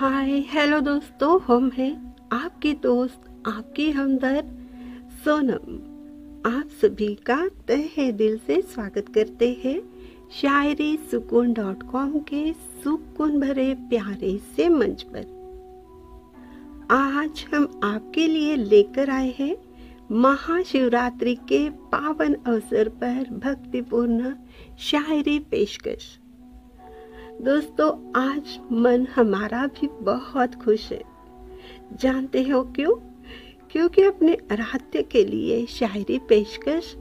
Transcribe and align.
हाय, 0.00 0.30
hello 0.48 0.80
दोस्तों, 0.80 1.40
हम 1.40 1.70
हैं 1.70 2.16
आपकी 2.32 2.72
दोस्त, 2.74 3.20
आपकी 3.46 3.90
हमदर्द, 3.90 4.46
सोनम। 5.24 5.74
आप 6.50 6.68
सभी 6.82 7.14
का 7.14 7.36
तहे 7.48 8.12
दिल 8.12 8.38
से 8.38 8.62
स्वागत 8.62 9.04
करते 9.14 9.60
हैं 9.64 9.80
शायरी 10.30 10.96
सुकून 11.10 11.52
डॉट 11.52 11.82
कॉम 11.82 12.18
के 12.18 12.52
सुकून 12.52 13.40
भरे 13.40 13.74
प्यारे 13.74 14.40
से 14.56 14.68
मंच 14.68 15.02
पर। 15.02 15.26
आज 16.90 17.44
हम 17.54 17.80
आपके 17.84 18.26
लिए 18.26 18.56
लेकर 18.56 19.10
आए 19.10 19.34
हैं 19.38 19.56
महाशिवरात्रि 20.10 21.34
के 21.34 21.70
पावन 21.70 22.34
अवसर 22.34 22.88
पर 22.88 23.38
भक्तिपूर्ण 23.44 24.34
शायरी 24.78 25.38
पेशकश। 25.38 26.18
दोस्तों, 27.40 28.12
आज 28.20 28.58
मन 28.72 29.06
हमारा 29.06 29.66
भी 29.66 29.88
बहुत 29.88 30.54
खुश 30.54 30.92
है। 30.92 31.02
जानते 32.00 32.42
हो 32.42 32.62
क्यों? 32.62 32.94
क्योंकि 33.70 34.02
अपने 34.02 34.34
आराध्य 34.52 35.02
के 35.02 35.24
लिए 35.24 35.66
शायरी 35.66 36.18
पेशकश 36.18 36.96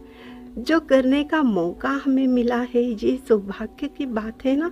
जो 0.58 0.80
करने 0.80 1.24
का 1.24 1.44
मौका 1.44 1.90
हमें 1.90 2.28
मिला 2.28 2.62
है, 2.62 2.84
ये 2.84 3.18
सौभाग्य 3.28 3.88
की 3.88 4.06
बात 4.06 4.46
है 4.46 4.56
ना? 4.56 4.68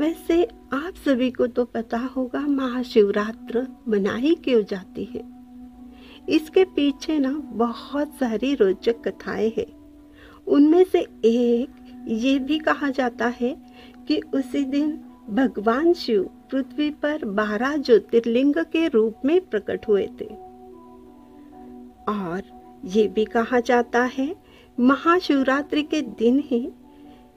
वैसे 0.00 0.44
आप 0.72 0.94
सभी 0.94 1.30
को 1.30 1.46
तो 1.46 1.64
पता 1.64 1.98
होगा, 1.98 2.40
महाशिवरात्र 2.40 3.68
मनाई 3.88 4.34
क्यों 4.34 4.62
जाती 4.62 5.04
है? 5.04 5.24
इसके 6.28 6.64
पीछे 6.64 7.18
ना 7.18 7.32
बहुत 7.32 8.08
सारी 8.08 8.54
रोचक 8.54 9.08
कथाएँ 9.08 9.52
हैं। 9.58 10.00
उनमें 10.46 10.84
से 10.84 11.00
एक 11.24 11.68
ये 12.08 12.38
भी 12.38 12.58
कहा 12.58 12.90
जाता 12.90 13.26
है 13.26 13.63
कि 14.08 14.20
उसी 14.34 14.64
दिन 14.64 15.00
भगवान 15.30 15.92
शिव 15.92 16.30
पृथ्वी 16.50 16.90
पर 16.90 17.24
बारह 17.24 17.76
ज्योतिर्लिंग 17.76 18.54
के 18.54 18.88
रूप 18.88 19.14
में 19.24 19.40
प्रकट 19.40 19.88
हुए 19.88 20.08
थे। 20.20 20.24
और 22.08 22.42
ये 22.84 23.08
भी 23.08 23.24
कहा 23.24 23.60
जाता 23.60 24.02
है, 24.02 24.36
महाशिवरात्रि 24.80 25.82
के 25.82 26.02
दिन 26.02 26.42
ही 26.46 26.70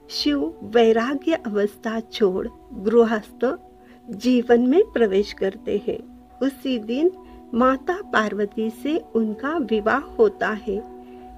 शिव 0.08 0.60
वैराग्य 0.62 1.32
अवस्था 1.32 2.00
छोड़ 2.00 2.48
गृहस्थ 2.74 3.58
जीवन 4.10 4.60
में 4.60 4.82
प्रवेश 4.92 5.32
करते 5.32 5.82
हैं। 5.88 6.28
उसी 6.38 6.78
दिन 6.78 7.10
माता 7.54 8.02
पार्वती 8.02 8.70
से 8.70 9.04
उनका 9.14 9.56
विवाह 9.56 9.98
होता 9.98 10.48
है। 10.48 10.82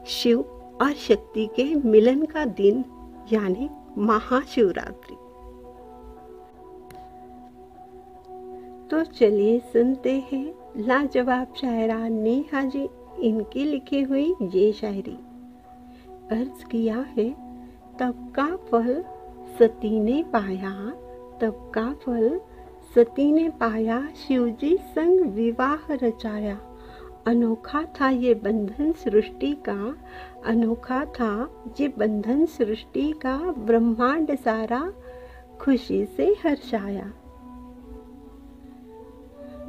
शिव 0.07 0.41
और 0.83 0.93
शक्ति 0.93 1.47
के 1.47 1.75
मिलन 1.75 2.25
का 2.25 2.45
दिन, 2.45 2.85
यानी 3.33 3.69
महाशिवरात्रि। 3.99 5.17
तो 8.91 9.05
चलिए 9.05 9.59
सुनते 9.59 10.25
हैं 10.33 10.55
लाजवाब 10.77 11.55
शायरा 11.57 12.09
नेहा 12.09 12.63
जी, 12.63 12.89
इनकी 13.21 13.65
लिखी 13.65 14.03
हुई 14.03 14.35
ये 14.43 14.73
शायरी। 14.73 15.19
अर्ज़ 16.31 16.65
किया 16.65 16.97
है, 16.97 17.31
तब 17.99 18.33
का 18.37 18.57
फल 18.57 19.05
सती 19.59 20.01
ने 20.01 20.23
पाया, 20.23 20.91
तब 21.41 21.73
का 21.75 21.93
फल 21.93 22.41
सती 22.95 23.33
ने 23.33 23.49
पाया, 23.49 24.07
शिवजी 24.07 24.77
संग 24.77 25.21
विवाह 25.21 25.93
रचाया। 25.93 26.61
अनोखा 27.27 27.83
था 27.83 28.09
ये 28.09 28.35
बंधन 28.35 28.93
सृष्टि 28.93 29.53
का, 29.69 29.97
अनोखा 30.47 31.05
था 31.05 31.65
ये 31.81 31.89
बंधन 31.89 32.47
सृष्टि 32.47 33.13
का 33.13 33.37
ब्रह्मांड 33.39 34.39
सारा 34.39 34.93
खुशी 35.61 36.07
से 36.07 36.37
हर्षाया। 36.45 37.13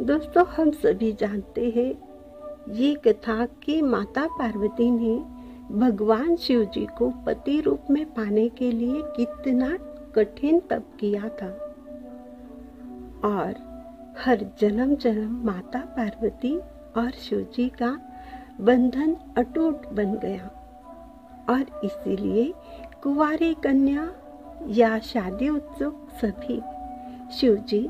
दोस्तों, 0.01 0.45
हम 0.45 0.71
सभी 0.71 1.13
जानते 1.13 1.69
हैं, 1.69 2.11
ये 2.73 2.95
कथा 2.95 3.45
कि 3.45 3.81
माता 3.81 4.27
पार्वती 4.27 4.91
ने 4.91 5.41
भगवान 5.75 6.35
शिव 6.35 6.65
जी 6.65 6.87
को 6.97 7.09
पति 7.25 7.61
रूप 7.61 7.81
में 7.89 8.05
पाने 8.05 8.49
के 8.49 8.71
लिए 8.71 9.01
कितना 9.05 9.77
कठिन 10.15 10.59
तप 10.59 10.83
किया 10.99 11.29
था। 11.29 11.67
और 13.25 13.71
हर 14.19 14.51
जन्म 14.59 14.95
जन्म 14.95 15.45
माता 15.45 15.79
पार्वती 15.79 16.59
और 16.97 17.11
शिव 17.11 17.47
जी 17.55 17.69
का 17.69 17.91
बंधन 18.61 19.15
अटूट 19.37 19.87
बन 19.87 20.13
गया। 20.15 20.49
और 21.49 21.81
इसीलिए 21.85 22.53
कुंवारी 23.03 23.53
कन्या 23.53 24.11
या 24.67 24.99
शादी 24.99 25.49
उत्सुक 25.49 26.07
सभी 26.21 26.61
शिव 27.35 27.55
जी 27.55 27.89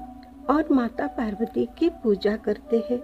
और 0.50 0.67
माता 0.72 1.07
पार्वती 1.07 1.67
की 1.78 1.90
पूजा 1.90 2.35
करते 2.38 2.84
हैं 2.90 3.00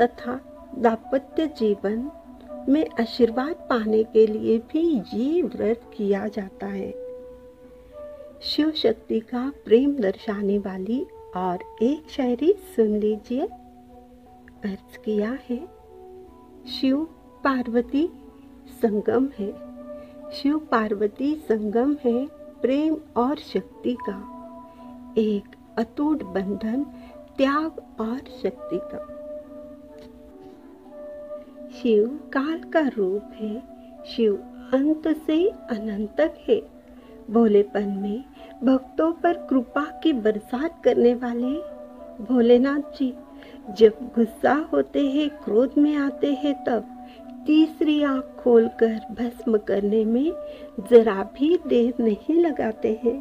तथा 0.00 0.40
दाम्पत्य 0.78 1.46
जीवन 1.46 2.10
में 2.68 2.86
आशीर्वाद 3.00 3.66
पाने 3.70 4.02
के 4.04 4.26
लिए 4.26 4.58
भी 4.58 5.02
ये 5.14 5.42
व्रत 5.42 5.90
किया 5.96 6.28
जाता 6.28 6.66
है। 6.66 6.90
शिव 8.42 8.70
शक्ति 8.70 9.20
का 9.20 9.52
प्रेम 9.64 9.96
दर्शाने 9.96 10.58
वाली 10.58 11.06
और 11.36 11.58
एक 11.82 12.10
शायरी 12.10 12.52
सुन 12.76 12.96
लीजिए। 12.96 13.48
अर्ज़ 14.66 14.98
किया 14.98 15.38
है। 15.50 15.68
शिव 16.66 17.04
पार्वती 17.44 18.08
संगम 18.82 19.28
है। 19.38 19.52
शिव 20.32 20.58
पार्वती 20.58 21.34
संगम 21.34 21.96
है 22.04 22.26
प्रेम 22.62 22.96
और 23.16 23.36
शक्ति 23.36 23.96
का। 24.00 24.32
एक 25.18 25.42
अटूट 25.78 26.22
बंधन, 26.22 26.84
त्याग 27.36 28.00
और 28.00 28.18
शक्ति 28.42 28.78
का। 28.82 29.12
शिव 31.82 32.30
काल 32.32 32.58
का 32.58 32.80
रूप 32.80 33.22
है। 33.34 33.62
शिव 34.04 34.34
अंत 34.74 35.08
से 35.08 35.48
अनंत 35.48 36.20
है। 36.20 36.62
भोलेपन 37.30 37.88
में 37.88 38.24
भक्तों 38.64 39.12
पर 39.12 39.32
कृपा 39.32 40.00
की 40.02 40.12
बरसात 40.12 40.84
करने 40.84 41.14
वाले 41.14 41.76
भोलेनाथ 42.24 42.80
जी 42.80 43.14
जब 43.78 43.94
गुस्सा 44.14 44.54
होते 44.72 45.06
हैं, 45.10 45.30
क्रोध 45.30 45.74
में 45.78 45.94
आते 45.96 46.32
हैं, 46.32 46.64
तब 46.64 47.06
तीसरी 47.46 48.02
आँख 48.02 48.24
खोलकर 48.24 49.00
भस्म 49.10 49.58
करने 49.58 50.04
में 50.04 50.32
जरा 50.90 51.22
भी 51.38 51.58
देर 51.66 51.94
नहीं 52.00 52.34
लगाते 52.34 53.00
हैं। 53.04 53.20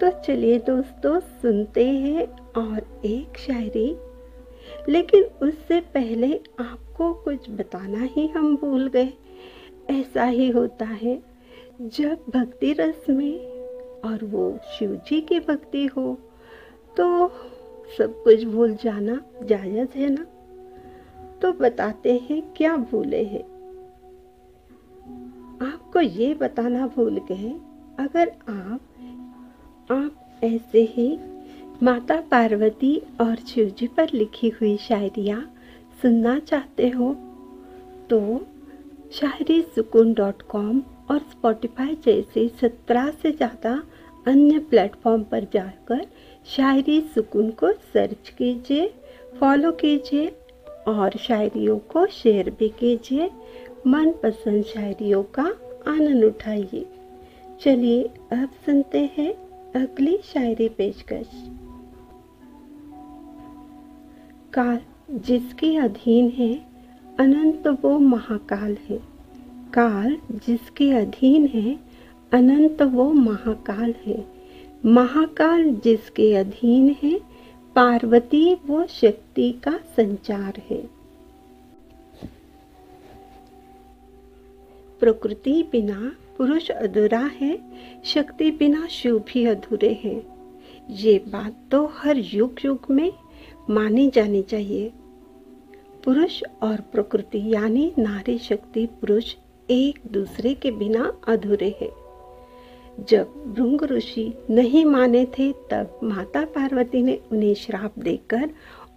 तो 0.00 0.10
चलिए 0.10 0.58
दोस्तों, 0.58 1.20
सुनते 1.20 1.90
हैं 1.90 2.52
और 2.52 3.02
एक 3.04 3.38
शायरी। 3.38 3.96
लेकिन 4.88 5.22
उससे 5.22 5.80
पहले 5.80 6.40
आपको 6.60 7.14
कुछ 7.14 7.50
बताना 7.50 8.02
ही 8.02 8.26
हम 8.26 8.56
भूल 8.56 8.88
गए। 8.88 9.12
ऐसा 9.90 10.24
ही 10.24 10.50
होता 10.50 10.84
है, 10.84 11.22
जब 11.82 12.18
भक्ति 12.34 12.72
रस 12.72 13.06
में 13.10 13.46
और 14.00 14.24
वो 14.24 14.58
शिव 14.78 15.00
जी 15.08 15.20
की 15.20 15.40
भक्ति 15.40 15.86
हो 15.86 16.18
तो 16.96 17.26
सब 17.88 18.22
कुछ 18.22 18.44
भूल 18.44 18.74
जाना 18.74 19.20
जायज़ 19.42 19.98
है 19.98 20.08
ना? 20.10 20.24
तो 21.42 21.52
बताते 21.52 22.18
हैं 22.30 22.40
क्या 22.56 22.76
भूले 22.76 23.22
हैं। 23.24 23.42
आपको 25.62 26.00
ये 26.00 26.32
बताना 26.34 26.86
भूल 26.86 27.20
गए, 27.30 27.50
अगर 27.98 28.28
आप 28.48 28.80
आप 29.90 30.40
ऐसे 30.44 30.80
ही 30.90 31.08
माता 31.82 32.20
पार्वती 32.20 32.96
और 33.20 33.36
शिव 33.48 33.68
जी 33.78 33.86
पर 33.86 34.10
लिखी 34.14 34.48
हुई 34.50 34.76
शायरियाँ 34.78 35.40
सुनना 36.02 36.38
चाहते 36.38 36.88
हो 36.88 37.12
तो 38.10 38.18
शायरी 39.12 39.60
सुकून 39.74 40.12
डॉट 40.14 40.42
कॉम 40.42 40.82
और 41.10 41.18
स्पॉटिफाई 41.30 41.94
जैसे 42.04 42.48
सत्रह 42.60 43.10
से 43.12 43.32
ज़्यादा 43.32 43.82
अन्य 44.26 44.58
प्लेटफॉर्म 44.58 45.22
पर 45.22 45.46
जाकर 45.52 46.06
शायरी 46.46 47.00
सुकून 47.00 47.50
को 47.50 47.72
सर्च 47.72 48.28
कीजिए, 48.28 48.94
फॉलो 49.40 49.72
कीजिए 49.72 50.36
और 50.88 51.10
शायरियों 51.18 51.78
को 51.78 52.06
शेयर 52.06 52.50
भी 52.50 52.68
कीजिए। 52.68 53.30
मनपसंद 53.86 54.64
शायरियों 54.64 55.22
का 55.22 55.52
आनंद 55.88 56.24
उठाइए। 56.24 56.86
चलिए 57.60 58.02
अब 58.32 58.48
सुनते 58.66 59.10
हैं 59.18 59.34
अगली 59.82 60.18
शायरी 60.24 60.68
पेशकश। 60.68 61.30
काल 64.52 64.78
जिसके 65.10 65.76
अधीन 65.76 66.30
है, 66.30 66.66
अनंत 67.18 67.66
वो 67.66 67.98
महाकाल 67.98 68.76
है। 68.90 68.98
काल 69.74 70.16
जिसके 70.46 70.90
अधीन 70.90 71.46
है 71.46 71.85
अनंत 72.32 72.82
वो 72.82 73.12
महाकाल 73.12 73.94
है। 74.06 74.24
महाकाल 74.86 75.70
जिसके 75.70 76.34
अधीन 76.34 76.96
है, 77.02 77.20
पार्वती 77.74 78.54
वो 78.54 78.86
शक्ति 78.86 79.52
का 79.52 79.78
संचार 79.96 80.62
है। 80.70 80.88
प्रकृति 85.00 85.68
बिना 85.72 86.12
पुरुष 86.38 86.70
अधूरा 86.70 87.30
है, 87.40 87.58
शक्ति 88.04 88.50
बिना 88.50 88.86
शिव 88.86 89.18
भी 89.18 89.44
अधूरे 89.46 90.00
हैं। 90.04 90.22
ये 90.90 91.18
बात 91.18 91.56
तो 91.70 91.86
हर 91.86 92.16
युग 92.16 92.54
युग 92.64 92.86
में 92.90 93.12
मानी 93.70 94.10
जानी 94.10 94.42
चाहिए। 94.42 94.92
पुरुष 96.04 96.42
और 96.62 96.80
प्रकृति 96.80 97.54
यानी 97.54 97.92
नारी 97.98 98.38
शक्ति 98.38 98.86
पुरुष 98.86 99.34
एक 99.70 100.00
दूसरे 100.12 100.54
के 100.54 100.70
बिना 100.70 101.20
अधूरे 101.28 101.76
हैं। 101.80 102.05
जब 103.00 103.32
भृंग 103.46 103.82
ऋषि 103.82 104.32
नहीं 104.50 104.84
माने 104.84 105.24
थे, 105.38 105.52
तब 105.70 105.98
माता 106.02 106.44
पार्वती 106.44 107.02
ने 107.02 107.18
उन्हें 107.32 107.54
श्राप 107.54 107.98
देकर 107.98 108.50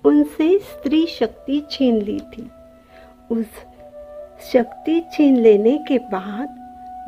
उनसे 0.05 0.57
स्त्री 0.59 1.05
शक्ति 1.07 1.61
छीन 1.71 2.01
ली 2.01 2.19
थी। 2.19 2.49
उस 3.31 3.45
शक्ति 4.51 5.01
छीन 5.13 5.37
लेने 5.37 5.77
के 5.77 5.97
बाद 5.97 6.57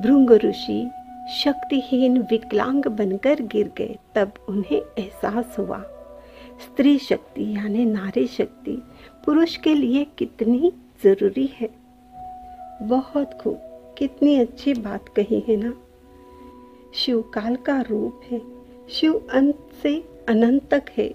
भृंग 0.02 0.32
ऋषि 0.32 0.90
शक्तिहीन 1.34 2.18
विकलांग 2.22 2.86
बनकर 2.86 3.42
गिर 3.42 3.72
गए। 3.78 3.96
तब 4.16 4.34
उन्हें 4.50 4.78
एहसास 4.78 5.56
हुआ, 5.60 5.80
स्त्री 6.62 6.98
शक्ति 7.00 7.44
यानी 7.56 7.86
नारी 7.86 8.26
शक्ति 8.28 8.82
पुरुष 9.26 9.56
के 9.58 9.74
लिए 9.76 10.06
कितनी 10.18 10.72
ज़रूरी 11.04 11.50
है। 11.54 11.70
बहुत 12.84 13.34
खूब, 13.34 13.58
कितनी 13.98 14.36
अच्छी 14.40 14.74
बात 14.74 15.10
कही 15.10 15.44
है 15.48 15.56
ना? 15.56 15.74
शिव 16.94 17.22
काल 17.34 17.56
का 17.56 17.82
रूप 17.82 18.22
है। 18.32 18.42
शिव 18.90 19.28
अंत 19.34 19.68
से 19.84 20.04
अनंत 20.30 20.68
तक 20.72 20.84
है। 20.98 21.10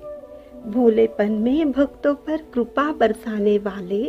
भोलेपन 0.66 1.32
में 1.32 1.72
भक्तों 1.72 2.14
पर 2.14 2.36
कृपा 2.54 2.92
बरसाने 2.92 3.58
वाले। 3.58 4.02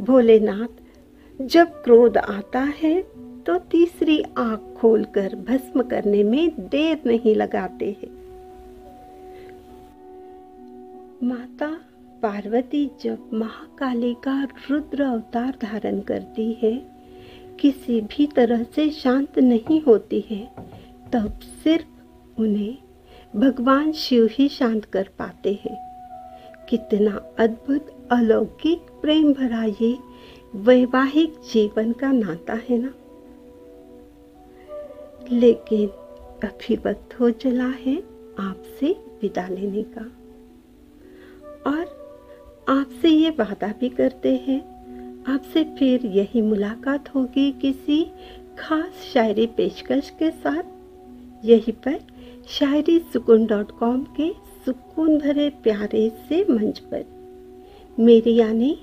भोलेनाथ, 0.00 0.80
जब 1.40 1.82
क्रोध 1.82 2.18
आता 2.18 2.60
है 2.60 3.00
तो 3.46 3.58
तीसरी 3.70 4.22
आँख 4.38 4.74
खोलकर 4.78 5.34
भस्म 5.48 5.82
करने 5.82 6.22
में 6.22 6.68
देर 6.68 7.00
नहीं 7.06 7.34
लगाते 7.34 7.96
हैं। 8.02 8.10
माता 11.22 11.70
पार्वती 12.22 12.90
जब 13.00 13.30
महाकाली 13.32 14.14
का 14.14 14.42
रुद्र 14.70 15.02
अवतार 15.02 15.58
धारण 15.62 16.00
करती 16.00 16.52
है 16.52 16.91
किसी 17.62 18.00
भी 18.00 18.26
तरह 18.26 18.62
से 18.62 18.90
शांत 18.90 19.38
नहीं 19.38 19.80
होती 19.80 20.20
है, 20.20 20.52
तब 21.12 21.38
सिर्फ़ 21.64 21.86
उन्हें 22.40 22.78
भगवान 23.36 23.92
शिव 23.92 24.28
ही 24.32 24.48
शांत 24.48 24.84
कर 24.84 25.08
पाते 25.18 25.52
हैं। 25.52 25.76
कितना 26.68 27.32
अद्भुत 27.38 28.08
अलौकिक 28.12 28.78
प्रेम 28.78 29.32
भरा 29.32 29.64
ये 29.64 29.98
वैवाहिक 30.54 31.32
जीवन 31.32 31.92
का 31.92 32.12
नाता 32.12 32.52
है 32.52 32.78
ना। 32.78 32.94
लेकिन 35.32 35.88
अभी 36.48 36.76
वक्त 36.76 37.20
हो 37.20 37.30
चला 37.30 37.66
है 37.66 37.96
आपसे 38.38 38.92
विदा 39.22 39.48
लेने 39.48 39.82
का। 39.82 40.12
और 41.70 42.02
आपसे 42.68 43.08
ये 43.08 43.30
वादा 43.30 43.74
भी 43.80 43.88
करते 43.88 44.36
हैं 44.36 44.71
आपसे 45.28 45.64
फिर 45.64 46.06
यही 46.06 46.42
मुलाकात 46.42 47.14
होगी 47.14 47.52
किसी 47.52 48.04
खास 48.58 48.92
शायरी 49.14 49.46
पेशकश 49.46 50.10
के 50.10 50.30
साथ। 50.30 50.62
यहीं 51.44 51.72
पर 51.72 52.00
शायरी 52.48 52.98
सुकून 52.98 53.46
डॉट 53.46 53.70
कॉम 53.70 54.04
के 54.04 54.32
सुकून 54.64 55.18
भरे 55.18 55.50
प्यारे 55.50 56.10
से 56.28 56.44
मंच 56.50 56.78
पर। 56.78 57.04
मेरी 57.98 58.34
यानी 58.36 58.78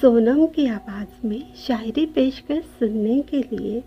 सोनम 0.00 0.46
की 0.46 0.66
आवाज़ 0.66 1.26
में 1.26 1.54
शायरी 1.54 2.06
पेशकश 2.06 2.64
सुनने 2.78 3.20
के 3.22 3.56
लिए 3.56 3.80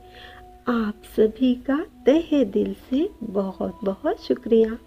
आप 0.67 0.93
सभी 1.17 1.55
का 1.55 1.85
तहे 2.05 2.45
दिल 2.45 2.73
से 2.73 3.09
बहुत 3.23 3.79
बहुत 3.83 4.23
शुक्रिया। 4.23 4.77